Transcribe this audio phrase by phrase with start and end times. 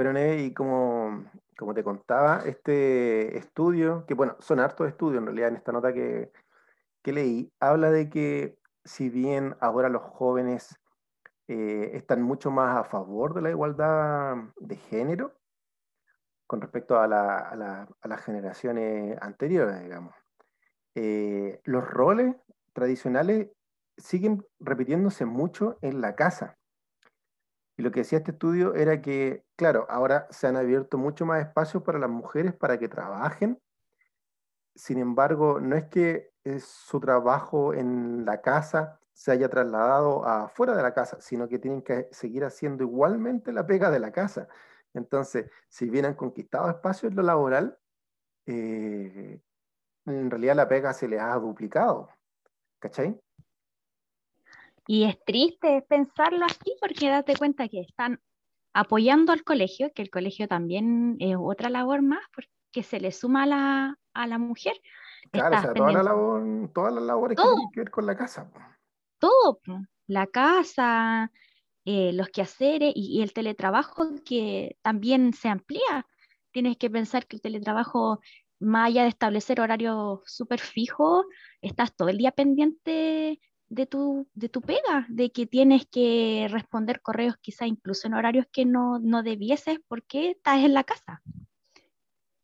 [0.00, 1.26] Bueno, Neve, y como,
[1.58, 5.92] como te contaba, este estudio, que bueno, son hartos estudios en realidad en esta nota
[5.92, 6.32] que,
[7.02, 10.74] que leí, habla de que si bien ahora los jóvenes
[11.48, 15.34] eh, están mucho más a favor de la igualdad de género
[16.46, 20.14] con respecto a, las generaciones anteriores, digamos.
[20.94, 22.36] Eh, los roles
[22.72, 23.50] tradicionales
[23.98, 26.56] siguen repitiéndose mucho en la casa.
[27.80, 31.40] Y lo que decía este estudio era que, claro, ahora se han abierto mucho más
[31.40, 33.58] espacios para las mujeres para que trabajen.
[34.74, 40.82] Sin embargo, no es que su trabajo en la casa se haya trasladado afuera de
[40.82, 44.46] la casa, sino que tienen que seguir haciendo igualmente la pega de la casa.
[44.92, 47.78] Entonces, si bien han conquistado espacios en lo laboral,
[48.44, 49.40] eh,
[50.04, 52.10] en realidad la pega se les ha duplicado.
[52.78, 53.18] ¿Cachai?
[54.86, 58.20] Y es triste pensarlo así porque date cuenta que están
[58.72, 63.44] apoyando al colegio, que el colegio también es otra labor más, porque se le suma
[63.44, 64.74] a la, a la mujer.
[65.30, 68.16] Claro, o sea, toda la labor, todas las labores que tienen que ver con la
[68.16, 68.50] casa
[69.20, 69.60] todo,
[70.08, 71.30] la casa,
[71.84, 76.06] eh, los quehaceres y, el teletrabajo que también se amplía.
[76.52, 78.20] Tienes que pensar que el teletrabajo,
[78.58, 81.26] más allá de establecer horarios súper fijos,
[81.62, 83.40] estás todo el día pendiente
[83.70, 88.46] de tu, de tu pega, de que tienes que responder correos quizá incluso en horarios
[88.52, 91.22] que no, no debieses porque estás en la casa.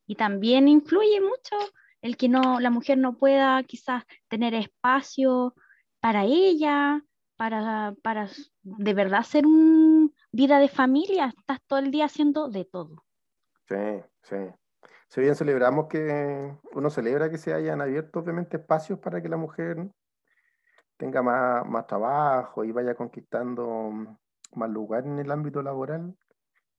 [0.07, 1.55] Y también influye mucho
[2.01, 5.53] el que no, la mujer no pueda quizás tener espacio
[5.99, 7.03] para ella,
[7.35, 8.29] para, para
[8.63, 13.03] de verdad ser una vida de familia, estás todo el día haciendo de todo.
[13.67, 14.37] Sí, sí.
[15.09, 19.37] Si bien celebramos que uno celebra que se hayan abierto obviamente espacios para que la
[19.37, 19.89] mujer
[20.97, 24.17] tenga más, más trabajo y vaya conquistando
[24.53, 26.15] más lugar en el ámbito laboral,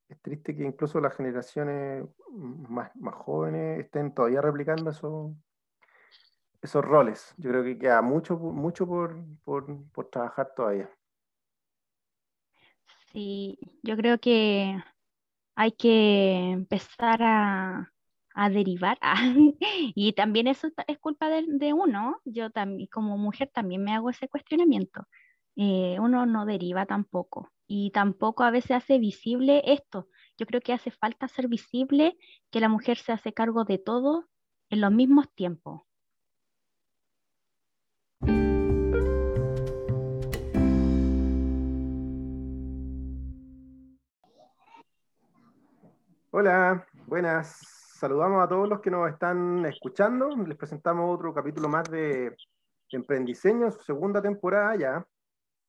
[0.08, 5.34] es triste que incluso las generaciones más, más jóvenes estén todavía replicando eso,
[6.62, 7.34] esos roles.
[7.36, 10.90] Yo creo que queda mucho, mucho por, por, trabajar todavía.
[13.12, 14.82] Sí, yo creo que
[15.54, 17.92] hay que empezar a,
[18.48, 18.98] derivar.
[19.94, 22.20] y también eso es culpa de, uno.
[22.24, 25.06] Yo también, como mujer, también me hago ese cuestionamiento.
[25.56, 27.50] Eh, uno no deriva tampoco.
[27.66, 30.08] Y tampoco a veces hace visible esto.
[30.38, 32.16] Yo creo que hace falta ser visible
[32.50, 34.28] que la mujer se hace cargo de todo
[34.70, 35.82] en los mismos tiempos.
[46.30, 47.77] Hola, buenas.
[47.98, 50.28] Saludamos a todos los que nos están escuchando.
[50.28, 52.32] Les presentamos otro capítulo más de
[52.92, 55.04] Emprendiseño, su segunda temporada ya.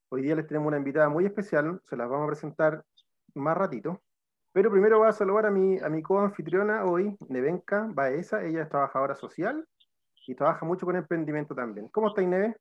[0.10, 2.86] Hoy día les tenemos una invitada muy especial, se las vamos a presentar
[3.34, 4.04] más ratito.
[4.52, 8.44] Pero primero voy a saludar a mi, a mi co-anfitriona hoy, Nevenka Baeza.
[8.44, 9.68] Ella es trabajadora social
[10.28, 11.88] y trabaja mucho con emprendimiento también.
[11.88, 12.56] ¿Cómo estáis, Neve?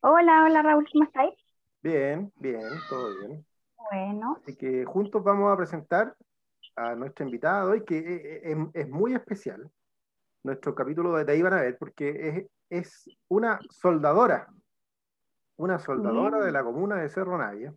[0.00, 1.34] Hola, hola Raúl, ¿cómo estáis?
[1.84, 3.46] Bien, bien, todo bien.
[3.92, 4.38] Bueno.
[4.42, 6.16] Así que juntos vamos a presentar
[6.76, 9.70] a nuestra invitada hoy, que eh, eh, es, muy especial.
[10.42, 14.48] Nuestro capítulo de ahí van a ver, porque es, es una soldadora,
[15.56, 17.72] una soldadora de la comuna de Cerro Navia.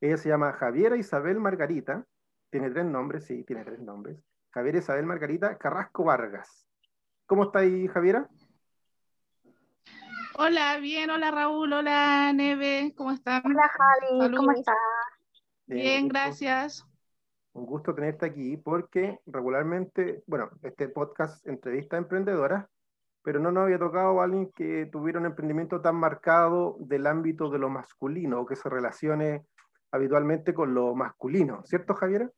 [0.00, 2.04] Ella se llama Javiera Isabel Margarita,
[2.50, 4.18] tiene tres nombres, sí, tiene tres nombres.
[4.50, 6.66] Javiera Isabel Margarita Carrasco Vargas.
[7.26, 8.28] ¿Cómo está ahí, Javiera?
[10.36, 13.42] Hola, bien, hola Raúl, hola Neve, ¿cómo están?
[13.44, 14.76] Hola Javi, ¿cómo estás?
[15.66, 16.84] Bien, gracias.
[17.54, 22.66] Un gusto tenerte aquí porque regularmente, bueno, este podcast entrevista a emprendedoras,
[23.22, 27.48] pero no nos había tocado a alguien que tuviera un emprendimiento tan marcado del ámbito
[27.50, 29.46] de lo masculino o que se relacione
[29.92, 32.28] habitualmente con lo masculino, ¿cierto Javiera?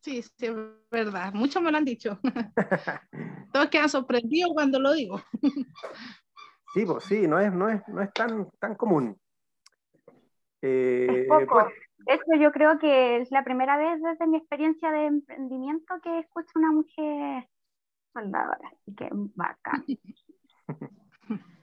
[0.00, 0.54] Sí, sí, es
[0.90, 1.32] verdad.
[1.32, 2.20] Muchos me lo han dicho.
[3.52, 5.20] Todos quedan sorprendidos cuando lo digo.
[6.74, 9.18] sí, pues sí, no es, no es, no es tan, tan común.
[10.60, 11.66] Eh, poco.
[12.06, 16.52] Eso yo creo que es la primera vez desde mi experiencia de emprendimiento que escucho
[16.54, 17.48] una mujer
[18.12, 19.84] soldadora, así que bacán.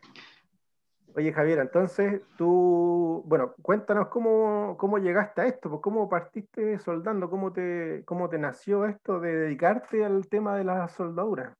[1.16, 7.30] Oye, Javier, entonces tú, bueno, cuéntanos cómo, cómo llegaste a esto, pues, cómo partiste soldando,
[7.30, 11.54] cómo te, cómo te nació esto de dedicarte al tema de la soldadura.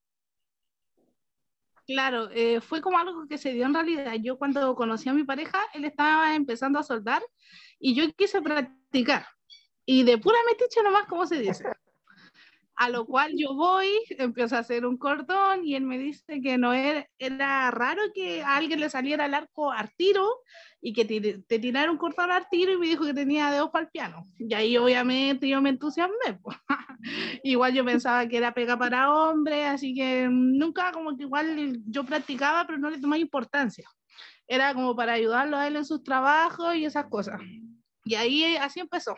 [1.86, 4.14] Claro, eh, fue como algo que se dio en realidad.
[4.22, 7.22] Yo cuando conocí a mi pareja, él estaba empezando a soldar
[7.80, 9.28] y yo quise practicar.
[9.86, 11.66] Y de pura metiche nomás, como se dice.
[12.76, 16.58] A lo cual yo voy, empiezo a hacer un cordón y él me dice que
[16.58, 20.28] no era, era raro que a alguien le saliera el arco al tiro
[20.82, 23.86] y que te, tirara un cordón al tiro y me dijo que tenía dedos para
[23.86, 24.26] el piano.
[24.40, 26.40] Y ahí obviamente yo me entusiasmé.
[26.42, 26.58] Pues.
[27.44, 32.04] igual yo pensaba que era pega para hombres, así que nunca como que igual yo
[32.04, 33.88] practicaba, pero no le tomaba importancia.
[34.48, 37.40] Era como para ayudarlo a él en sus trabajos y esas cosas.
[38.04, 39.16] Y ahí así empezó.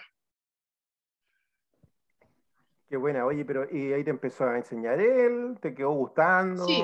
[2.87, 5.57] Qué buena, oye, pero ¿y ahí te empezó a enseñar él?
[5.59, 6.65] ¿Te quedó gustando?
[6.65, 6.83] Sí,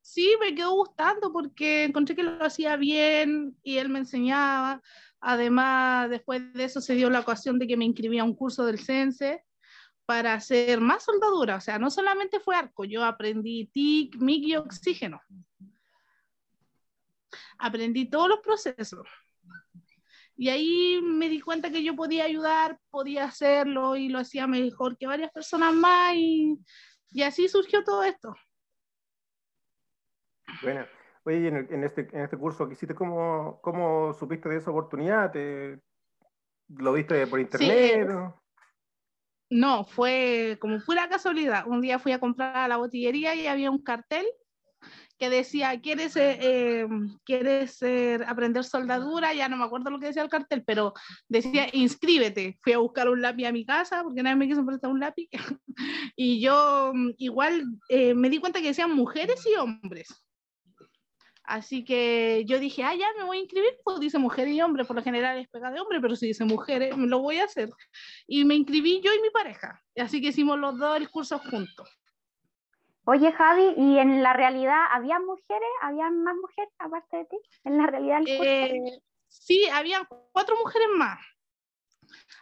[0.00, 4.82] sí, me quedó gustando porque encontré que lo hacía bien y él me enseñaba.
[5.20, 8.66] Además, después de eso se dio la ocasión de que me inscribí a un curso
[8.66, 9.44] del CENSE
[10.06, 11.56] para hacer más soldadura.
[11.56, 15.20] O sea, no solamente fue arco, yo aprendí TIC, MIG y oxígeno.
[17.58, 19.06] Aprendí todos los procesos.
[20.40, 24.96] Y ahí me di cuenta que yo podía ayudar, podía hacerlo y lo hacía mejor
[24.96, 26.56] que varias personas más y,
[27.10, 28.36] y así surgió todo esto.
[30.62, 30.86] Bueno,
[31.24, 35.32] oye, en, este, en este curso que hiciste, ¿cómo, ¿cómo supiste de esa oportunidad?
[35.32, 35.80] ¿Te,
[36.68, 38.08] ¿Lo viste por internet?
[39.50, 41.66] No, fue como pura casualidad.
[41.66, 44.26] Un día fui a comprar a la botillería y había un cartel
[45.18, 46.88] que decía, ¿quieres, eh, eh,
[47.24, 47.82] ¿quieres
[48.26, 49.34] aprender soldadura?
[49.34, 50.94] Ya no me acuerdo lo que decía el cartel, pero
[51.28, 52.58] decía, inscríbete.
[52.62, 55.28] Fui a buscar un lápiz a mi casa, porque nadie me quiso prestar un lápiz.
[56.16, 60.08] y yo mm, igual eh, me di cuenta que decían mujeres y hombres.
[61.48, 64.84] Así que yo dije, ah, ya me voy a inscribir, pues dice mujer y hombre,
[64.84, 67.70] por lo general es pega de hombre, pero si dice mujeres, lo voy a hacer.
[68.26, 69.82] Y me inscribí yo y mi pareja.
[69.96, 71.97] Así que hicimos los dos el curso juntos.
[73.10, 75.68] Oye, Javi, ¿y en la realidad había mujeres?
[75.80, 77.36] ¿Habían más mujeres aparte de ti?
[77.64, 81.18] ¿En la realidad eh, sí, había cuatro mujeres más.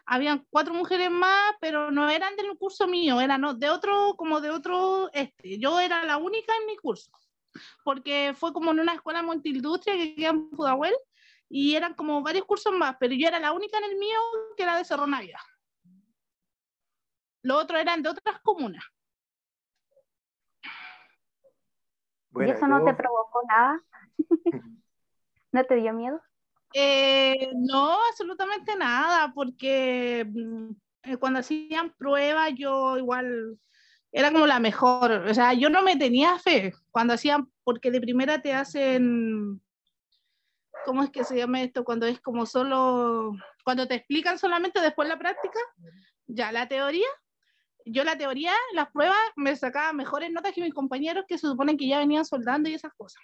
[0.07, 4.51] Habían cuatro mujeres más, pero no eran del curso mío, eran de otro, como de
[4.51, 5.57] otro, este.
[5.61, 7.13] Yo era la única en mi curso,
[7.85, 10.97] porque fue como en una escuela multiindustria que queda en Pudahuel,
[11.49, 14.19] y eran como varios cursos más, pero yo era la única en el mío
[14.57, 15.39] que era de Cerro Navia.
[17.43, 18.83] Los otros eran de otras comunas.
[22.41, 23.81] ¿Y eso no te provocó nada?
[25.53, 26.21] ¿No te dio miedo?
[26.75, 30.71] Eh, no, absolutamente nada, porque mm,
[31.05, 33.59] eh, cuando hacían pruebas yo igual
[34.13, 38.01] era como la mejor, o sea, yo no me tenía fe cuando hacían, porque de
[38.01, 39.61] primera te hacen,
[40.85, 41.85] ¿cómo es que se llama esto?
[41.85, 43.33] Cuando es como solo,
[43.65, 45.59] cuando te explican solamente después la práctica,
[46.27, 47.09] ya la teoría,
[47.87, 51.79] yo la teoría, las pruebas, me sacaba mejores notas que mis compañeros que se suponen
[51.79, 53.23] que ya venían soldando y esas cosas.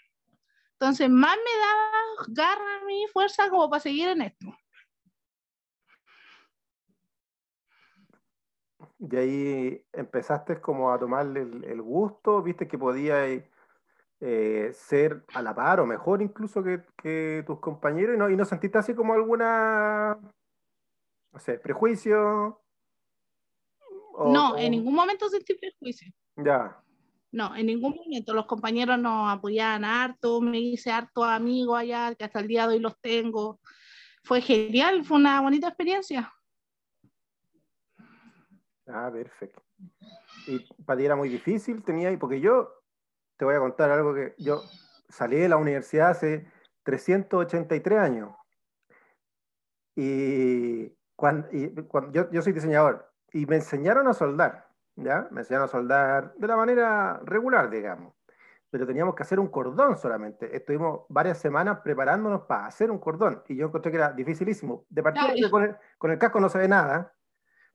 [0.74, 1.90] Entonces, más me daba
[2.28, 4.46] garra mi fuerza como para seguir en esto.
[8.98, 13.26] Y ahí empezaste como a tomarle el, gusto, viste que podía
[14.20, 18.44] eh, ser a la par o mejor incluso que, tus compañeros y no, y no
[18.44, 20.18] sentiste así como alguna,
[21.32, 22.61] no sé, prejuicio
[24.30, 26.12] no, en ningún momento sentí prejuicio.
[26.36, 26.82] Ya.
[27.30, 28.34] No, en ningún momento.
[28.34, 32.74] Los compañeros nos apoyaban harto, me hice harto amigos allá, que hasta el día de
[32.74, 33.58] hoy los tengo.
[34.22, 36.32] Fue genial, fue una bonita experiencia.
[38.86, 39.62] Ah, perfecto.
[40.46, 41.82] ¿Y para ti era muy difícil?
[41.82, 42.70] Tenía, porque yo
[43.36, 44.62] te voy a contar algo que yo
[45.08, 46.50] salí de la universidad hace
[46.82, 48.34] 383 años.
[49.96, 51.48] Y cuando,
[52.12, 55.28] yo, yo soy diseñador y me enseñaron a soldar, ¿ya?
[55.30, 58.14] Me enseñaron a soldar de la manera regular, digamos.
[58.70, 60.54] Pero teníamos que hacer un cordón solamente.
[60.56, 63.42] Estuvimos varias semanas preparándonos para hacer un cordón.
[63.48, 64.86] Y yo encontré que era dificilísimo.
[64.88, 67.12] De partida, con, el, con el, casco no se ve nada.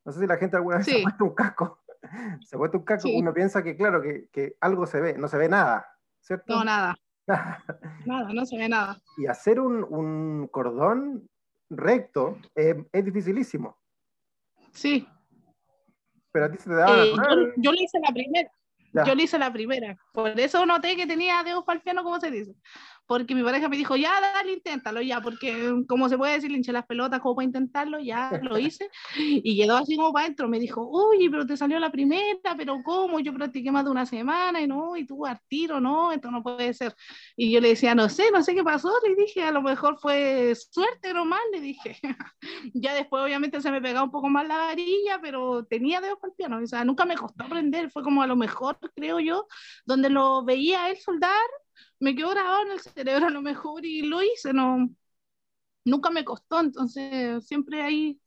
[0.03, 1.83] No sé si la gente alguna vez se ha puesto un casco.
[2.45, 5.17] se ha puesto un casco, uno piensa que, claro, que, que, algo se ve.
[5.17, 5.87] No se ve nada,
[6.19, 6.55] ¿cierto?
[6.55, 6.95] No, nada.
[7.27, 8.97] nada, no se ve nada.
[9.17, 11.29] Y hacer un, un cordón
[11.69, 13.77] recto es dificilísimo.
[14.71, 15.07] Sí,
[16.37, 18.51] pero a ti se te daba eh, yo, yo, le hice la primera.
[18.93, 19.97] Yo le hice la primera.
[20.13, 22.53] Por eso noté que tenía dedos piano, como se dice
[23.07, 26.57] porque mi pareja me dijo, ya, dale, inténtalo, ya, porque como se puede decir, le
[26.57, 30.47] hinché las pelotas como para intentarlo, ya lo hice, y quedó así como para adentro,
[30.47, 33.19] me dijo, uy, pero te salió la primera, pero ¿cómo?
[33.19, 36.43] Yo practiqué más de una semana, y no, y tú al tiro, no, esto no
[36.43, 36.95] puede ser,
[37.35, 39.97] y yo le decía, no sé, no sé qué pasó, le dije, a lo mejor
[39.99, 41.97] fue suerte mal le dije,
[42.73, 46.31] ya después obviamente se me pegaba un poco más la varilla, pero tenía dedos para
[46.31, 49.47] el piano, o sea, nunca me costó aprender, fue como a lo mejor, creo yo,
[49.85, 51.31] donde lo veía él soldar,
[51.99, 54.89] me quedó grabado en el cerebro a lo mejor y lo hice, no,
[55.85, 58.19] nunca me costó, entonces siempre ahí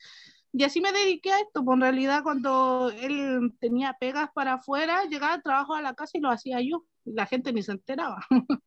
[0.53, 5.05] Y así me dediqué a esto, pues en realidad cuando él tenía pegas para afuera,
[5.07, 7.73] llegaba al trabajo a la casa y lo hacía yo, y la gente ni se
[7.73, 8.19] enteraba.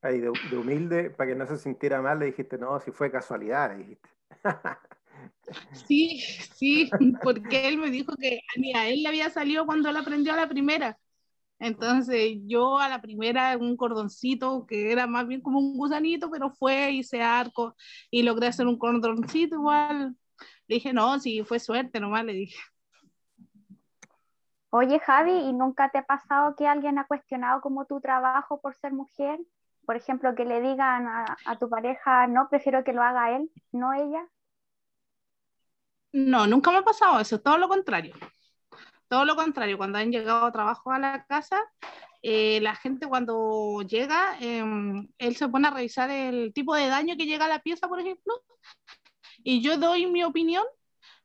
[0.00, 3.70] Ahí de, humilde, para que no se sintiera mal, le dijiste, no, si fue casualidad,
[3.70, 4.08] le dijiste.
[5.72, 6.20] Sí,
[6.54, 6.90] sí,
[7.22, 8.40] porque él me dijo que
[8.74, 10.98] a él le había salido cuando él aprendió a la primera.
[11.58, 16.50] Entonces yo a la primera un cordoncito que era más bien como un gusanito, pero
[16.50, 17.74] fue, hice arco
[18.10, 20.16] y logré hacer un cordoncito igual.
[20.68, 22.58] Le dije, no, sí, fue suerte nomás, le dije.
[24.70, 28.74] Oye, Javi, ¿y nunca te ha pasado que alguien ha cuestionado como tu trabajo por
[28.74, 29.40] ser mujer?
[29.86, 33.50] Por ejemplo, que le digan a, a tu pareja, no, prefiero que lo haga él,
[33.72, 34.28] no ella.
[36.12, 38.14] No, nunca me ha pasado eso, todo lo contrario.
[39.08, 41.62] Todo lo contrario, cuando han llegado a trabajo a la casa,
[42.22, 47.16] eh, la gente cuando llega, em, él se pone a revisar el tipo de daño
[47.16, 48.34] que llega a la pieza, por ejemplo,
[49.42, 50.64] y yo doy mi opinión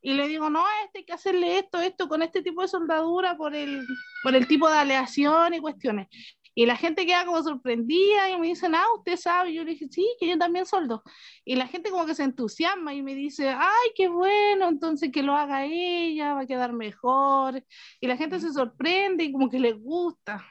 [0.01, 3.37] y le digo, no, este hay que hacerle esto, esto, con este tipo de soldadura
[3.37, 3.85] por el,
[4.21, 6.07] por el tipo de aleación y cuestiones.
[6.55, 9.51] Y la gente queda como sorprendida y me dicen, ah, usted sabe.
[9.51, 11.03] Y yo le dije, sí, que yo también soldo.
[11.43, 15.23] Y la gente como que se entusiasma y me dice, ay, qué bueno, entonces que
[15.23, 17.63] lo haga ella, va a quedar mejor.
[17.99, 20.45] Y la gente se sorprende y como que le gusta.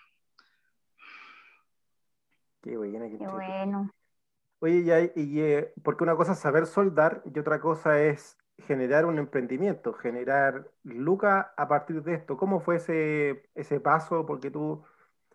[2.63, 3.19] Qué bueno.
[3.19, 3.91] Qué, bueno.
[4.61, 9.07] Oye, ya, y, eh, porque una cosa es saber soldar y otra cosa es generar
[9.07, 12.37] un emprendimiento, generar lucas a partir de esto.
[12.37, 14.25] ¿Cómo fue ese, ese paso?
[14.25, 14.85] Porque tú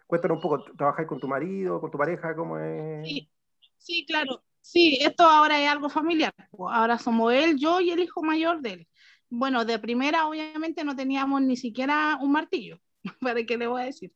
[0.08, 2.36] Cuéntanos un poco, ¿trabajáis con tu marido, con tu pareja?
[2.36, 3.08] ¿Cómo es?
[3.08, 3.30] Sí,
[3.78, 4.42] sí, claro.
[4.62, 6.34] Sí, esto ahora es algo familiar.
[6.58, 8.88] Ahora somos él, yo y el hijo mayor de él.
[9.30, 12.80] Bueno, de primera obviamente no teníamos ni siquiera un martillo,
[13.22, 14.14] ¿para qué le voy a decir?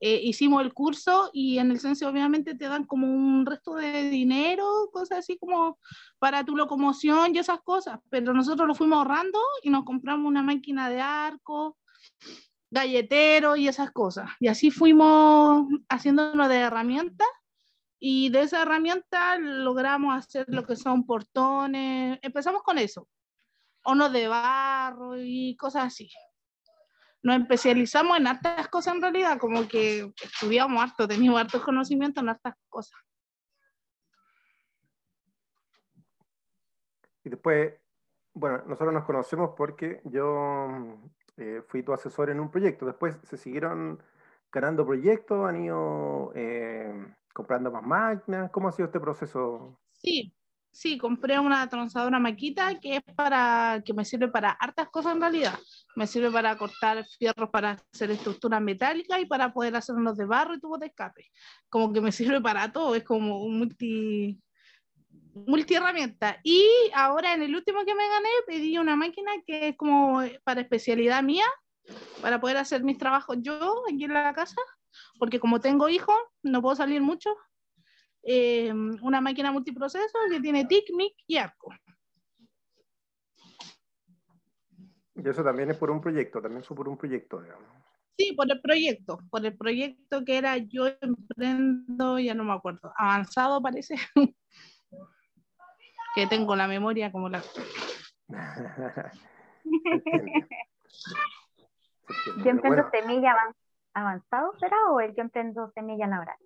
[0.00, 4.10] Eh, hicimos el curso y en el censo obviamente te dan como un resto de
[4.10, 5.78] dinero, cosas así como
[6.18, 10.42] para tu locomoción y esas cosas, pero nosotros lo fuimos ahorrando y nos compramos una
[10.42, 11.78] máquina de arco,
[12.76, 14.30] galletero y esas cosas.
[14.38, 17.28] Y así fuimos haciéndonos de herramientas
[17.98, 22.18] y de esa herramienta logramos hacer lo que son portones.
[22.22, 23.08] Empezamos con eso,
[23.82, 26.10] hornos de barro y cosas así.
[27.22, 32.28] Nos especializamos en hartas cosas en realidad, como que estudiamos harto, teníamos hartos conocimientos en
[32.28, 33.00] hartas cosas.
[37.24, 37.74] Y después,
[38.34, 41.00] bueno, nosotros nos conocemos porque yo
[41.36, 42.86] eh, fui tu asesor en un proyecto.
[42.86, 44.02] Después se siguieron
[44.50, 46.92] ganando proyectos, han ido eh,
[47.32, 48.50] comprando más máquinas.
[48.50, 49.78] ¿Cómo ha sido este proceso?
[49.92, 50.32] Sí,
[50.70, 55.20] sí, compré una tronzadora maquita que es para, que me sirve para hartas cosas en
[55.20, 55.58] realidad.
[55.94, 60.24] Me sirve para cortar fierros para hacer estructuras metálicas y para poder hacer unos de
[60.24, 61.26] barro y tubos de escape.
[61.68, 64.40] Como que me sirve para todo, es como un multi,
[65.44, 66.40] multiherramienta.
[66.42, 66.64] Y
[66.94, 71.22] ahora en el último que me gané pedí una máquina que es como para especialidad
[71.22, 71.44] mía,
[72.22, 74.60] para poder hacer mis trabajos yo aquí en la casa,
[75.18, 77.36] porque como tengo hijos, no puedo salir mucho.
[78.22, 81.72] Eh, una máquina multiproceso que tiene TIC, MIC y ARCO.
[85.14, 87.68] Y eso también es por un proyecto, también es por un proyecto, digamos.
[88.18, 92.92] Sí, por el proyecto, por el proyecto que era yo emprendo, ya no me acuerdo,
[92.96, 93.96] avanzado parece.
[96.16, 97.44] que tengo la memoria como la...
[102.42, 103.36] yo emprendo semilla
[103.92, 104.76] avanzado, ¿será?
[104.90, 106.36] ¿O el yo emprendo semilla laboral?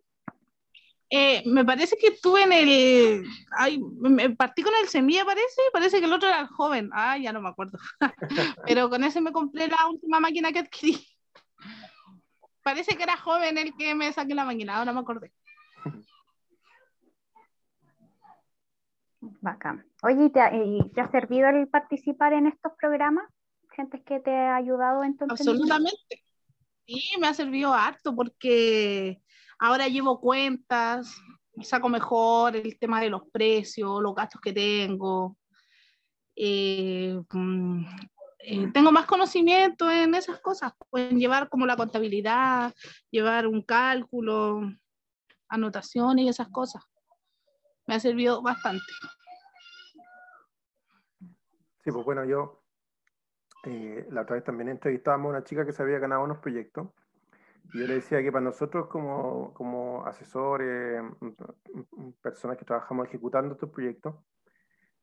[1.09, 3.25] Eh, me parece que estuve en el.
[3.53, 5.61] Ay, me partí con el semilla, parece.
[5.73, 6.91] Parece que el otro era el joven.
[6.93, 7.79] Ah, ya no me acuerdo.
[8.67, 11.05] Pero con ese me compré la última máquina que adquirí.
[12.63, 15.33] Parece que era joven el que me saqué la máquina, ahora me acordé.
[19.21, 19.87] Bacán.
[20.03, 23.25] Oye, ¿y te, ha servido el participar en estos programas?
[23.71, 26.25] ¿Gente que te ha ayudado en tu Absolutamente.
[26.87, 29.21] Sí, me ha servido harto porque
[29.59, 31.15] ahora llevo cuentas,
[31.63, 35.37] saco mejor el tema de los precios, los gastos que tengo.
[36.35, 37.85] Eh, mm,
[38.39, 42.75] eh, tengo más conocimiento en esas cosas, pueden llevar como la contabilidad,
[43.11, 44.63] llevar un cálculo,
[45.49, 46.90] anotaciones y esas cosas
[47.87, 48.85] me ha servido bastante.
[51.83, 52.63] Sí, pues bueno, yo
[53.65, 56.89] eh, la otra vez también entrevistábamos a una chica que se había ganado unos proyectos
[57.73, 61.03] y yo le decía que para nosotros como, como asesores,
[62.21, 64.17] personas que trabajamos ejecutando estos proyectos,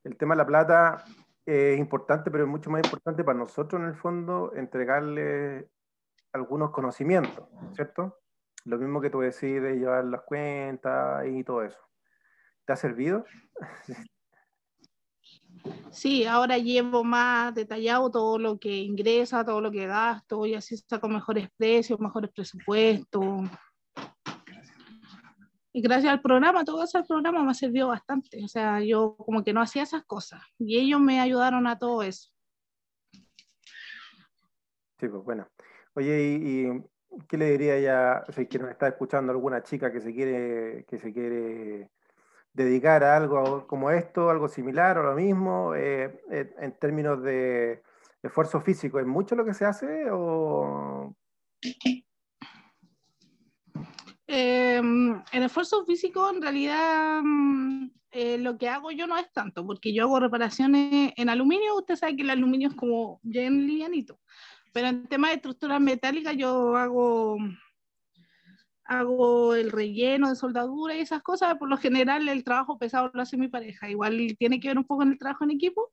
[0.03, 1.03] el tema de la plata
[1.45, 5.69] es importante, pero es mucho más importante para nosotros en el fondo entregarle
[6.33, 8.19] algunos conocimientos, ¿cierto?
[8.65, 11.79] Lo mismo que tú decís de llevar las cuentas y todo eso.
[12.67, 13.23] ¿Te ha servido?
[15.89, 20.75] Sí, ahora llevo más detallado todo lo que ingresa, todo lo que gasto y así
[20.75, 23.49] saco mejores precios, mejores presupuestos.
[25.71, 28.43] Y gracias al programa, todo ese programa me ha servido bastante.
[28.43, 32.03] O sea, yo como que no hacía esas cosas y ellos me ayudaron a todo
[32.03, 32.29] eso.
[34.99, 35.47] Sí, pues bueno.
[35.93, 36.67] Oye, ¿y,
[37.29, 40.97] qué le diría ya, si que nos está escuchando alguna chica que se quiere, que
[40.97, 41.91] se quiere
[42.57, 47.83] dedicar a algo como esto, algo similar o lo mismo, eh, eh, en términos de
[48.23, 48.99] esfuerzo físico?
[48.99, 51.15] ¿Es mucho lo que se hace o...?
[54.29, 59.93] El esfuerzo físico en realidad mm, eh, lo que hago yo no es tanto, porque
[59.93, 64.19] yo hago reparaciones en aluminio, usted sabe que el aluminio es como bien livianito,
[64.73, 67.37] pero en tema de estructuras metálicas yo hago,
[68.87, 73.21] hago el relleno de soldadura y esas cosas, por lo general el trabajo pesado lo
[73.21, 75.91] hace mi pareja, igual tiene que ver un poco en el trabajo en equipo,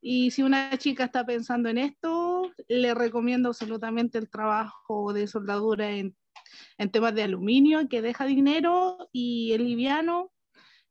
[0.00, 5.90] y si una chica está pensando en esto, le recomiendo absolutamente el trabajo de soldadura
[5.90, 6.14] en
[6.78, 10.30] en temas de aluminio, que deja dinero y es liviano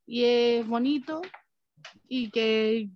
[0.06, 1.22] y es bonito
[2.08, 2.90] y que,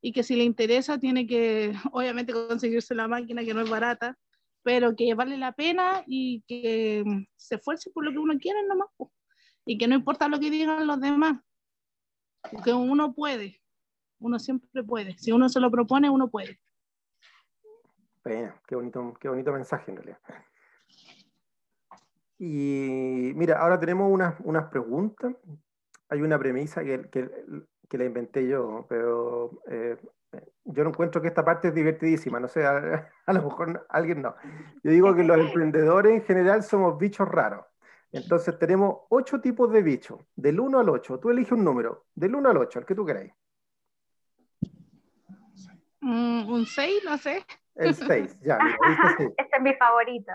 [0.00, 4.18] y que si le interesa tiene que obviamente conseguirse la máquina que no es barata,
[4.62, 7.04] pero que vale la pena y que
[7.36, 8.88] se esfuerce por lo que uno quiere nomás
[9.64, 11.40] y que no importa lo que digan los demás,
[12.50, 13.60] porque uno puede,
[14.18, 16.58] uno siempre puede, si uno se lo propone, uno puede.
[18.24, 20.18] qué bonito, qué bonito mensaje en realidad.
[22.38, 25.34] Y mira, ahora tenemos unas, unas preguntas.
[26.08, 27.30] Hay una premisa que, que,
[27.88, 29.98] que la inventé yo, pero eh,
[30.72, 32.40] yo no encuentro que esta parte es divertidísima.
[32.40, 34.34] No sé, a, lo mejor alguien no.
[34.82, 37.66] Yo digo que los emprendedores en general somos bichos raros.
[38.12, 41.20] Entonces tenemos ocho tipos de bichos, del 1 al 8.
[41.20, 43.32] Tú eliges un número, del 1 al 8, el que tú queráis.
[46.00, 47.44] Mm, un 6, no sé.
[47.76, 48.58] El 6, ya.
[49.36, 50.32] Este es mi favorito.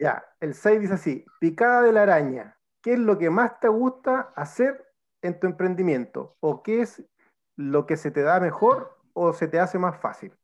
[0.00, 3.68] Ya, el 6 dice así, picada de la araña, ¿qué es lo que más te
[3.68, 4.84] gusta hacer
[5.22, 6.36] en tu emprendimiento?
[6.40, 7.04] ¿O qué es
[7.56, 10.34] lo que se te da mejor o se te hace más fácil?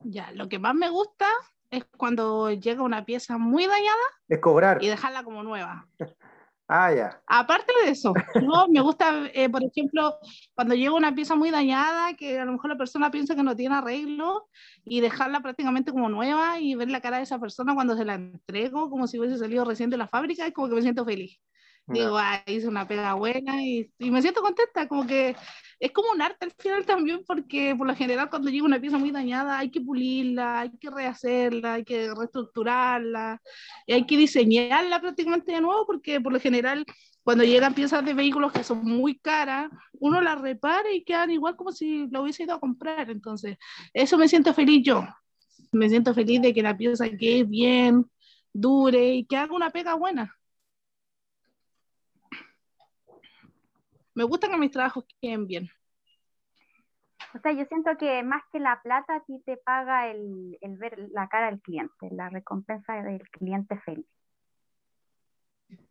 [0.00, 1.26] Ya, lo que más me gusta
[1.70, 4.02] es cuando llega una pieza muy dañada.
[4.28, 4.82] Es cobrar.
[4.82, 5.88] Y dejarla como nueva.
[6.74, 7.22] Ah, ya.
[7.26, 10.16] Aparte de eso, no, me gusta, eh, por ejemplo,
[10.54, 13.54] cuando llega una pieza muy dañada, que a lo mejor la persona piensa que no
[13.54, 14.48] tiene arreglo,
[14.82, 18.14] y dejarla prácticamente como nueva y ver la cara de esa persona cuando se la
[18.14, 21.38] entrego, como si hubiese salido recién de la fábrica, es como que me siento feliz.
[21.86, 25.34] Digo, ah, hice una pega buena y, y, me siento contenta, como que
[25.80, 28.98] es como un arte al final también, porque por lo general cuando llega una pieza
[28.98, 33.42] muy dañada hay que pulirla, hay que rehacerla, hay que reestructurarla,
[33.86, 36.86] y hay que diseñarla prácticamente de nuevo, porque por lo general
[37.24, 41.56] cuando llegan piezas de vehículos que son muy caras, uno las repara y quedan igual
[41.56, 43.10] como si lo hubiese ido a comprar.
[43.10, 43.58] Entonces,
[43.92, 45.06] eso me siento feliz yo.
[45.70, 48.06] Me siento feliz de que la pieza quede bien,
[48.52, 50.36] dure y que haga una pega buena.
[54.14, 55.70] Me gusta que mis trabajos queden bien.
[57.34, 61.08] O sea, yo siento que más que la plata, a ti te paga el, ver
[61.12, 64.06] la cara del cliente, la recompensa del cliente feliz.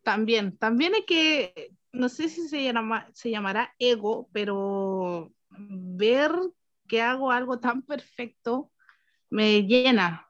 [0.02, 6.32] También, también es que, no sé si se, llama, se llamará ego, pero ver
[6.86, 8.70] que hago algo tan perfecto
[9.30, 10.28] me llena.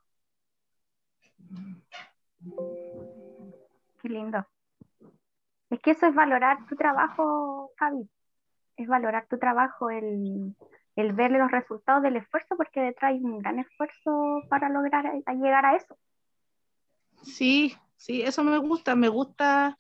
[4.01, 4.47] Qué lindo.
[5.83, 8.09] Que eso es valorar tu trabajo, Javi.
[8.77, 10.55] Es valorar tu trabajo, el,
[10.97, 15.67] el ver los resultados del esfuerzo, porque detrás hay un gran esfuerzo para lograr llegar
[15.67, 15.97] a eso.
[17.23, 18.95] Sí, sí, eso me gusta.
[18.95, 19.77] Me gusta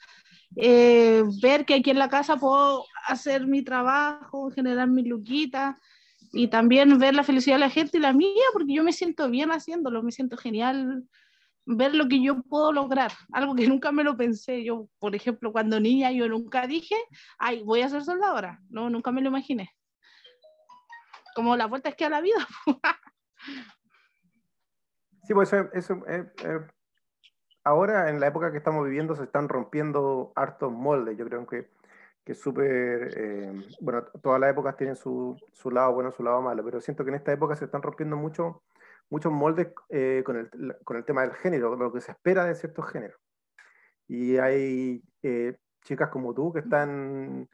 [0.56, 5.78] eh, ver que aquí en la casa puedo hacer mi trabajo, generar mi luquita
[6.32, 9.28] y también ver la felicidad de la gente y la mía, porque yo me siento
[9.28, 11.04] bien haciéndolo, me siento genial
[11.64, 14.64] ver lo que yo puedo lograr, algo que nunca me lo pensé.
[14.64, 16.96] Yo, por ejemplo, cuando niña, yo nunca dije,
[17.38, 18.60] ay, voy a ser soldadora.
[18.68, 19.70] No, nunca me lo imaginé.
[21.34, 22.46] Como la vuelta es que a la vida.
[25.24, 26.60] sí, pues eso, eh, eh,
[27.64, 31.16] ahora en la época que estamos viviendo se están rompiendo hartos moldes.
[31.16, 31.70] Yo creo que,
[32.22, 36.62] que súper, eh, bueno, todas las épocas tienen su, su lado bueno, su lado malo,
[36.64, 38.62] pero siento que en esta época se están rompiendo mucho
[39.12, 42.54] muchos moldes eh, con, el, con, el, tema del género, lo que se espera de
[42.54, 43.20] ciertos géneros.
[44.08, 47.46] Y hay eh, chicas como tú que están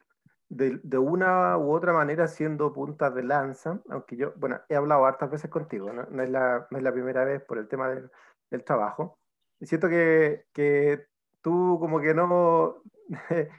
[0.48, 5.04] de, de, una u otra manera siendo puntas de lanza, aunque yo, bueno, he hablado
[5.04, 7.88] hartas veces contigo, no, no, es, la, no es, la, primera vez por el tema
[7.88, 8.08] del,
[8.50, 9.18] del trabajo.
[9.58, 11.06] Y siento que, que,
[11.42, 12.82] tú como que no,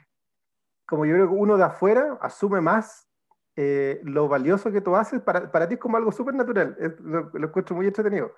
[0.86, 3.09] como yo creo que uno de afuera asume más
[3.62, 6.74] eh, lo valioso que tú haces, para, para ti es como algo súper natural.
[7.00, 8.32] Lo, lo encuentro muy entretenido.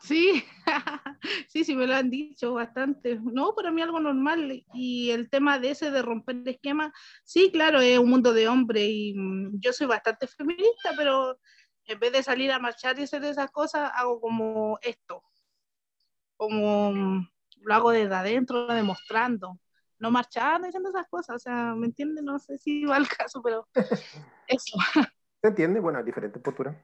[0.00, 0.44] Sí,
[1.48, 3.18] sí, sí, me lo han dicho bastante.
[3.22, 4.64] No, para mí algo normal.
[4.74, 6.92] Y el tema de ese de romper el esquema,
[7.24, 11.38] sí, claro, es un mundo de hombre y mm, yo soy bastante feminista, pero
[11.86, 15.22] en vez de salir a marchar y hacer esas cosas, hago como esto.
[16.36, 17.28] Como mm,
[17.62, 19.60] lo hago desde adentro, demostrando.
[20.04, 21.36] No marchando, haciendo esas cosas.
[21.36, 22.22] O sea, ¿me entiendes?
[22.22, 23.66] No sé si va al caso, pero
[24.46, 24.76] eso.
[25.40, 25.80] ¿Se entiende?
[25.80, 26.76] Bueno, diferentes posturas.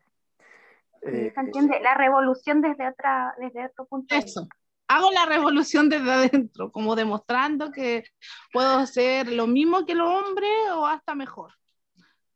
[1.02, 1.78] Eh, ¿Se entiende?
[1.80, 4.48] La revolución desde, otra, desde otro punto Eso.
[4.88, 8.04] Hago la revolución desde adentro, como demostrando que
[8.54, 11.52] puedo hacer lo mismo que los hombres o hasta mejor.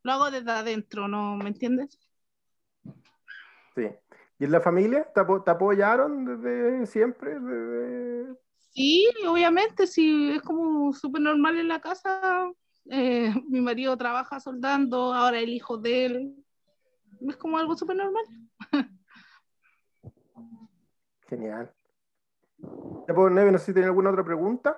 [0.02, 1.34] Lo hago desde adentro, ¿no?
[1.38, 1.98] ¿Me entiendes?
[3.74, 3.88] Sí.
[4.38, 5.10] ¿Y en la familia?
[5.14, 7.38] ¿Te, apoyaron desde siempre?
[8.74, 12.50] Sí, obviamente, sí, es como súper normal en la casa.
[12.90, 16.44] Eh, mi marido trabaja soldando, ahora el hijo de él.
[17.20, 18.24] Es como algo súper normal.
[21.28, 21.72] Genial.
[23.08, 24.76] Ya puedo, Neve, no sé si tiene alguna otra pregunta.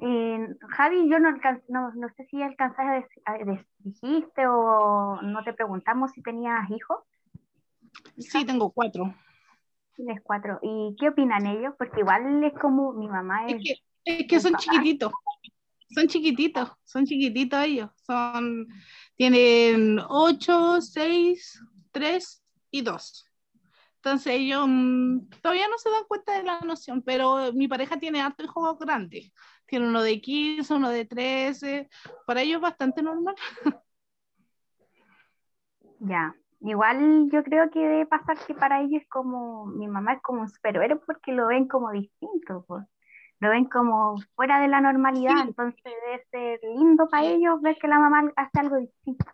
[0.00, 1.30] Eh, Javi, yo no,
[1.68, 3.34] no, no, sé si alcanzaste a,
[3.78, 7.00] dijiste o no te preguntamos si tenías hijos.
[8.16, 9.12] Sí, tengo cuatro.
[10.22, 10.58] Cuatro.
[10.62, 11.74] ¿Y qué opinan ellos?
[11.76, 13.56] Porque igual es como mi mamá es.
[14.04, 15.12] Es que, son chiquititos.
[15.90, 17.90] Son chiquititos, son chiquititos ellos.
[18.06, 18.66] Son,
[19.16, 23.26] tienen ocho, seis, tres y dos.
[23.96, 28.20] Entonces ellos mm, todavía no se dan cuenta de la noción, pero mi pareja tiene
[28.20, 29.32] harto hijos grandes.
[29.66, 31.88] Tiene uno de 15, uno de 13.
[32.26, 33.34] Para ellos es bastante normal.
[36.00, 40.22] Ya, igual yo creo que debe pasar que para ellos es como, mi mamá es
[40.22, 42.84] como un superhéroe porque lo ven como distinto, pues.
[43.40, 47.88] lo ven como fuera de la normalidad, entonces debe ser lindo para ellos ver que
[47.88, 49.24] la mamá hace algo distinto.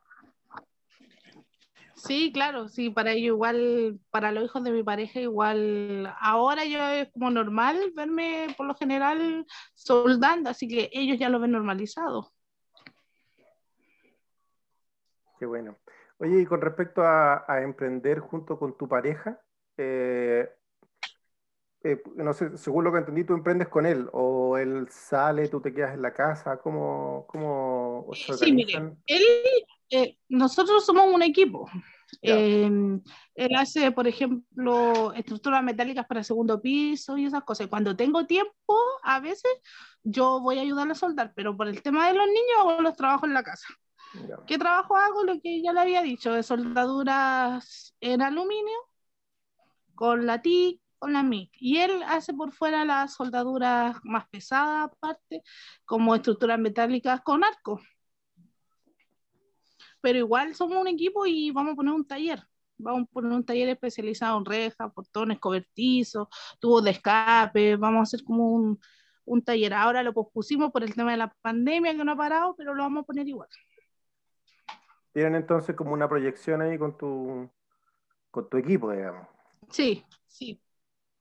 [1.95, 6.85] Sí, claro, sí, para ellos igual, para los hijos de mi pareja igual, ahora yo
[6.89, 12.33] es como normal verme por lo general soldando, así que ellos ya lo ven normalizado.
[15.39, 15.77] Qué bueno.
[16.25, 19.39] Oye, y con respecto a, emprender junto con tu pareja,
[19.77, 20.49] eh,
[21.83, 25.61] eh, no sé, según lo que entendí, tú emprendes con él, o él sale, tú
[25.61, 29.23] te quedas en la casa, ¿cómo, cómo Sí, mire, él,
[29.91, 31.69] eh, nosotros somos un equipo.
[32.23, 33.03] Em,
[33.35, 37.67] él hace, por ejemplo, estructuras metálicas para segundo piso y esas cosas.
[37.67, 39.53] Cuando tengo tiempo, a veces
[40.03, 42.97] yo voy a ayudar a soldar, pero por el tema de los niños hago los
[42.97, 43.67] trabajos en la casa.
[44.47, 45.25] ¿Qué trabajo hago?
[45.25, 48.79] Lo que ya le había dicho, de soldaduras en aluminio,
[49.95, 51.51] con la TIC, con la MIC.
[51.55, 55.43] Y él hace por fuera las soldaduras más pesadas, aparte,
[55.85, 57.81] como estructuras metálicas con arco
[60.05, 62.47] pero igual somos un equipo y vamos a poner un taller.
[62.77, 66.29] Vamos a poner un taller especializado en rejas, portones, cobertizos,
[66.61, 68.79] tubos de escape, vamos a hacer como un,
[69.25, 69.73] un taller.
[69.73, 72.83] Ahora lo pospusimos por el tema de la pandemia que no ha parado, pero lo
[72.83, 73.49] vamos a poner igual.
[75.15, 77.49] Tienen entonces como una proyección ahí con tu,
[78.33, 79.29] con tu equipo, digamos.
[79.71, 80.61] Sí, sí.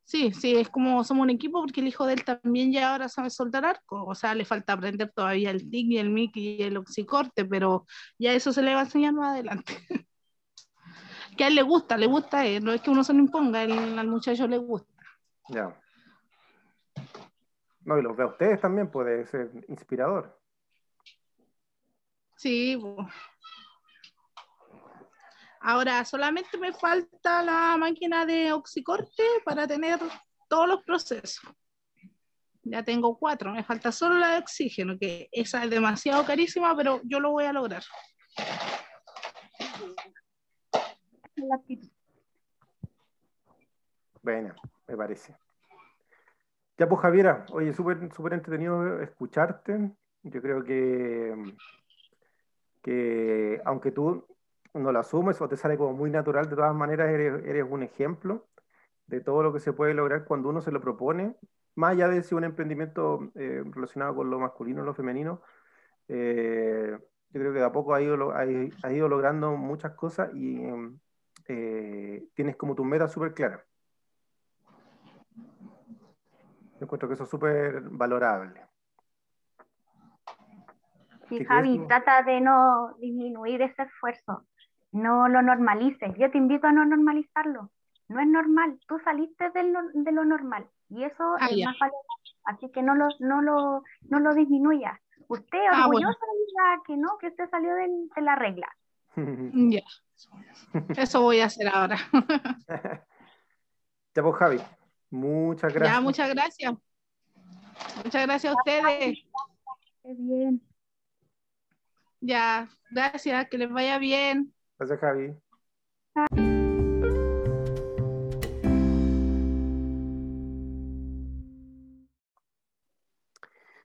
[0.04, 3.08] Sí, sí, es como somos un equipo porque el hijo de él también ya ahora
[3.08, 6.64] sabe soldar arco, o sea, le falta aprender todavía el TIC y el MIC y
[6.64, 7.86] el oxicorte, pero
[8.18, 9.74] ya eso se le va a enseñar más adelante.
[11.38, 13.62] que a él le gusta, le gusta, eh, no es que uno se lo imponga,
[13.62, 14.92] al muchacho le gusta.
[15.50, 15.80] Ya.
[17.86, 20.38] No, y los ve a ustedes también, puede ser inspirador.
[22.36, 23.08] Sí, pues.
[25.66, 29.98] Ahora solamente me falta la máquina de oxicorte para tener
[30.50, 31.42] todos los procesos.
[32.64, 37.00] Ya tengo cuatro, me falta solo la de oxígeno, que esa es demasiado carísima, pero
[37.06, 37.82] yo lo voy a lograr.
[44.22, 44.54] Bueno,
[44.88, 45.34] me parece.
[46.78, 49.94] Ya pues Javiera, oye, súper super entretenido escucharte.
[50.24, 51.56] Yo creo que,
[52.82, 54.26] que aunque tú
[54.74, 58.48] no lo asumes o te sale como muy natural, de todas maneras eres, un ejemplo
[59.08, 61.36] de todo lo que se puede lograr cuando uno se lo propone,
[61.76, 65.42] más allá de si un emprendimiento eh, relacionado con lo masculino o lo femenino.
[66.08, 66.98] Eh,
[67.30, 70.62] yo creo que de a poco has ido, ha, ido logrando muchas cosas y
[71.48, 73.66] eh, tienes como tu meta súper clara.
[76.80, 78.62] Yo encuentro que eso es súper valorable.
[81.30, 84.46] Sí, Javi, trata de no disminuir ese esfuerzo
[84.94, 86.16] no lo normalices.
[86.18, 87.72] Yo te invito a no normalizarlo.
[88.08, 88.80] No es normal.
[88.88, 92.06] Tú saliste de lo, de lo normal y eso ah, es más valioso.
[92.46, 95.00] Así que no lo, no lo, no lo disminuya.
[95.28, 98.68] Usted ah, orgullosa diga que no, que usted salió de, de la regla.
[99.72, 99.82] Ya.
[100.96, 101.98] Eso voy a hacer ahora.
[104.16, 104.60] ya pues, Javi.
[105.12, 105.96] Muchas gracias.
[105.96, 106.74] Ya, muchas gracias.
[108.04, 109.20] Muchas gracias a ustedes.
[110.02, 110.62] Qué bien.
[112.22, 114.54] Ya, gracias, que les vaya bien.
[114.86, 115.34] Gracias, Javi.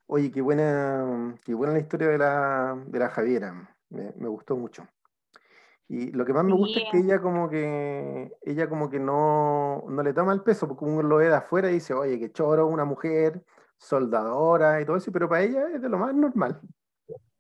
[0.07, 3.77] Oye, qué buena, qué buena la historia de la, de la Javiera.
[3.91, 4.89] Me, me gustó mucho.
[5.87, 9.85] Y lo que más me gusta es que ella como que ella como que no,
[9.89, 12.33] no le toma el peso, porque uno lo ve de afuera y dice, oye, qué
[12.33, 13.45] choro, una mujer,
[13.77, 16.61] soldadora y todo eso, pero para ella es de lo más normal.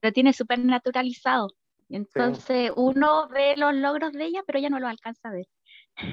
[0.00, 1.48] Lo tiene súper naturalizado.
[1.88, 5.46] Entonces uno ve los logros de ella, pero ella no los alcanza a ver.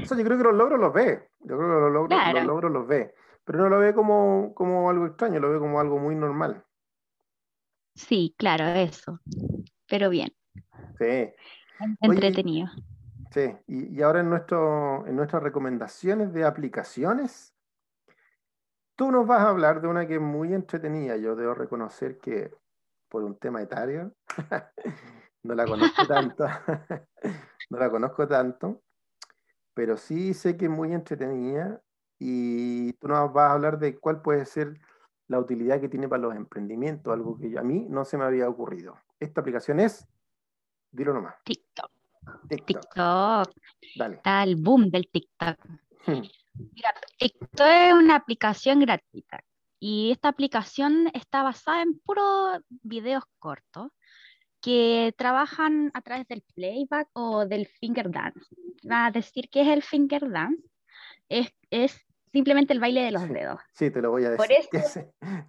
[0.01, 1.29] O sea, yo creo que los logros los ve.
[1.41, 3.13] Yo creo que los logros, los, logros los ve.
[3.43, 6.65] Pero no lo ve como, como algo extraño, lo ve como algo muy normal.
[7.93, 9.19] Sí, claro, eso.
[9.87, 10.29] Pero bien.
[10.97, 11.31] Sí.
[12.01, 12.69] Entretenido.
[13.31, 17.53] sí, y, y, ahora en, nuestro, en nuestras recomendaciones de aplicaciones,
[18.95, 21.17] tú nos vas a hablar de una que es muy entretenida.
[21.17, 22.51] Yo debo reconocer que
[23.09, 24.13] por un tema etario,
[25.45, 26.45] no la conozco tanto,
[27.69, 28.81] no la conozco tanto,
[29.73, 31.81] pero sí sé que es muy entretenida
[32.17, 34.79] y tú nos vas a hablar de cuál puede ser
[35.27, 38.49] la utilidad que tiene para los emprendimientos, algo que a mí no se me había
[38.49, 38.97] ocurrido.
[39.19, 40.07] Esta aplicación es
[40.91, 41.35] Dilo nomás.
[41.43, 41.91] TikTok.
[42.47, 43.51] TikTok.
[43.97, 44.15] Dale.
[44.15, 45.57] Está el boom del TikTok.
[46.07, 46.21] Hmm.
[46.73, 49.43] Mira, TikTok es una aplicación gratuita
[49.79, 53.91] y esta aplicación está basada en puros videos cortos
[54.65, 58.39] que trabajan a través del playback o del finger dance.
[58.89, 60.67] Va a decir que es el finger dance.
[61.29, 63.61] Es, es simplemente el baile de los dedos.
[63.73, 64.37] Sí, te lo voy a decir.
[64.37, 64.67] Por eso...
[64.71, 64.99] ¿Qué es,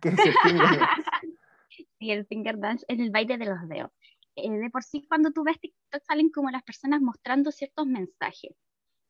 [0.02, 1.10] qué es el finger dance?
[1.98, 3.90] sí, el finger dance es el baile de los dedos.
[4.34, 8.54] Eh, de por sí cuando tú ves TikTok salen como las personas mostrando ciertos mensajes.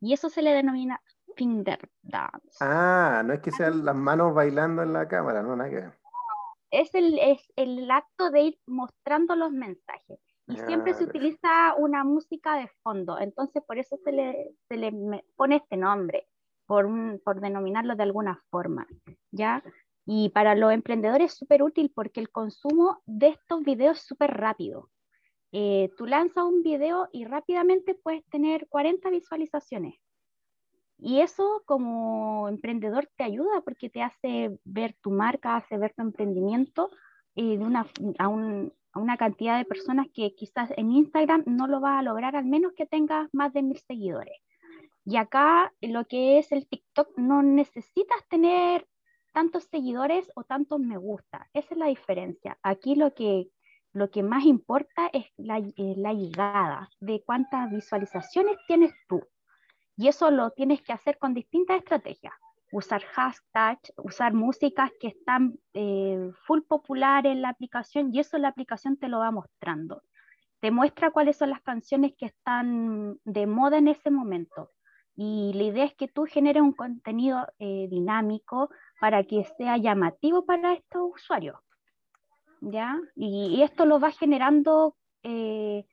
[0.01, 1.03] Y eso se le denomina
[1.35, 2.59] finger dance.
[2.61, 6.06] Ah, no es que sean las manos bailando en la cámara, no, nada que
[6.77, 10.21] Es el, es el acto de ir mostrando los mensajes.
[10.49, 14.93] Y siempre se utiliza una música de fondo, entonces por eso se le, se le
[15.35, 16.29] pone este nombre,
[16.67, 16.89] por,
[17.25, 18.87] por denominarlo de alguna forma,
[19.33, 19.65] ¿ya?
[20.05, 24.37] Y para los emprendedores es súper útil porque el consumo de estos videos es súper
[24.37, 24.89] rápido.
[25.51, 29.95] Eh, tú lanzas un video y rápidamente puedes tener 40 visualizaciones.
[30.99, 36.03] Y eso como emprendedor te ayuda porque te hace ver tu marca, hace ver tu
[36.03, 36.91] emprendimiento
[37.35, 37.87] eh, de una,
[38.19, 42.47] a, una cantidad de personas que quizás en Instagram no lo va a lograr al
[42.47, 44.39] menos que tengas más de mil seguidores.
[45.05, 48.89] Y acá lo que es el TikTok no necesitas tener
[49.33, 51.49] tantos seguidores o tantos me gusta.
[51.53, 52.59] Esa es la diferencia.
[52.63, 53.51] Aquí lo que
[53.97, 59.23] lo que más importa es la, la, llegada, de cuántas visualizaciones tienes tú.
[59.97, 62.35] Y eso lo tienes que hacer con distintas estrategias.
[62.73, 68.49] Usar hashtags, usar músicas que están eh, full popular en la aplicación y eso la
[68.49, 70.03] aplicación te lo va mostrando.
[70.61, 74.71] Te muestra cuáles son las canciones que están de moda en ese momento.
[75.15, 78.69] Y la idea es que tú generes un contenido eh, dinámico
[79.01, 81.57] para que sea llamativo para estos usuarios.
[82.61, 83.01] ¿ya?
[83.15, 85.85] Y, esto lo va generando eh,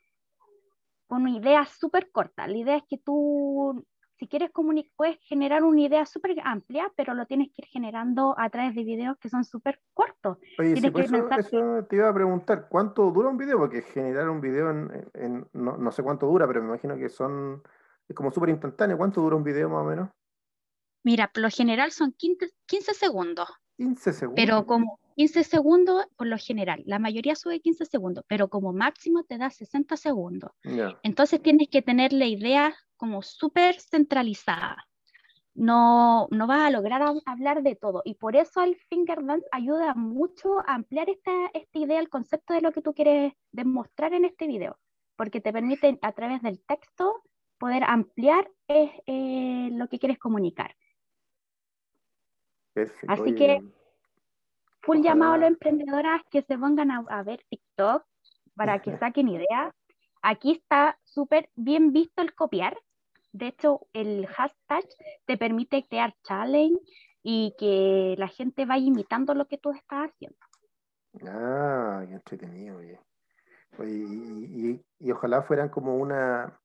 [1.07, 2.47] con una idea súper corta.
[2.47, 3.85] La idea es que tú,
[4.17, 8.35] si quieres comunicar, puedes generar una idea súper amplia, pero lo tienes que ir generando
[8.37, 10.37] a través de videos que son súper cortos.
[10.59, 13.57] Oye, sí, pues eso, te iba a preguntar, ¿cuánto dura un video?
[13.57, 17.63] Porque generar un video en, no, no, sé cuánto dura, pero me imagino que son,
[18.07, 18.97] es como súper instantáneo.
[18.97, 20.09] ¿Cuánto dura un video más o menos?
[21.03, 23.49] Mira, por lo general son 15, 15 segundos.
[23.77, 24.41] 15 segundos.
[24.41, 29.23] Pero como 15 segundos por lo general, la mayoría sube 15 segundos, pero como máximo
[29.23, 30.51] te da 60 segundos.
[31.03, 34.87] Entonces tienes que tener la idea como súper centralizada.
[35.55, 39.93] No, no vas a lograr hablar de todo y por eso el finger dance ayuda
[39.93, 44.25] mucho a ampliar esta, esta idea, el concepto de lo que tú quieres demostrar en
[44.25, 44.79] este video,
[45.15, 47.21] porque te permite a través del texto
[47.59, 50.75] poder ampliar eh, eh, lo que quieres comunicar.
[53.07, 53.61] Así que
[54.83, 58.05] full llamado a las emprendedoras que se pongan a, ver TikTok
[58.55, 59.73] para que saquen ideas.
[60.21, 62.77] Aquí está súper bien visto el copiar.
[63.31, 64.83] De hecho, el hashtag
[65.25, 66.79] te permite crear challenge
[67.23, 70.37] y que la gente vaya imitando lo que tú estás haciendo.
[71.27, 72.81] Ah, qué entretenido,
[73.79, 76.59] y, ojalá fueran como una,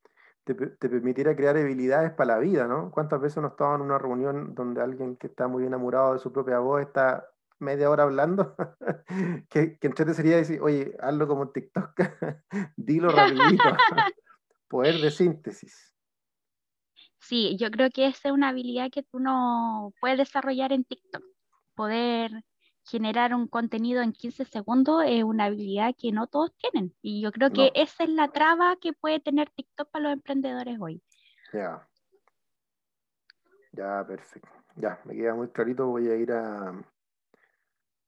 [0.45, 2.91] te, te, permitiera crear habilidades para la vida, ¿no?
[2.91, 6.33] ¿Cuántas veces uno estaba en una reunión donde alguien que está muy enamorado de su
[6.33, 7.27] propia voz está
[7.59, 8.55] media hora hablando,
[9.51, 11.93] que, que entre sería decir, oye, hazlo como TikTok,
[12.77, 13.65] dilo rapidito,
[14.69, 15.95] poder de síntesis.
[17.21, 21.23] Sí, yo creo que esa es una habilidad que tú no puedes desarrollar en TikTok.
[21.75, 22.31] Poder
[22.85, 26.95] generar un contenido en 15 segundos es una habilidad que no todos tienen.
[27.03, 30.79] Y yo creo que esa es la traba que puede tener TikTok para los emprendedores
[30.81, 31.03] hoy.
[31.53, 31.87] Ya.
[33.73, 34.49] Ya, perfecto.
[34.77, 35.87] Ya, me queda muy clarito.
[35.87, 36.73] Voy a ir a,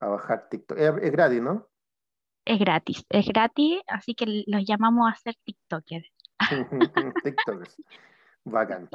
[0.00, 0.78] a bajar TikTok.
[0.78, 1.68] Es, gratis, ¿no?
[2.44, 6.10] Es gratis, es gratis, así que los llamamos a ser TikTokers.
[7.24, 7.76] TikTokers.
[8.44, 8.88] Bacán.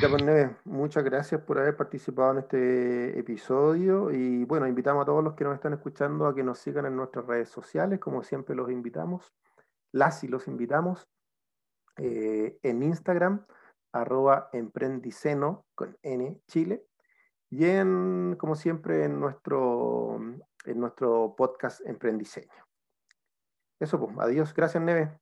[0.00, 5.22] Ya, pues, muchas gracias por haber participado en este episodio y bueno, invitamos a todos
[5.22, 8.56] los que nos están escuchando a que nos sigan en nuestras redes sociales, como siempre
[8.56, 9.34] los invitamos,
[9.92, 11.06] las y los invitamos
[11.98, 13.46] eh, en Instagram,
[13.92, 16.86] arroba emprendiceno con N Chile
[17.56, 20.16] y en, como siempre, en nuestro,
[20.64, 22.50] en nuestro podcast Emprendiseño.
[23.78, 25.16] Eso pues, adiós, gracias Neve.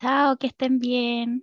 [0.00, 1.42] Chao, que estén bien.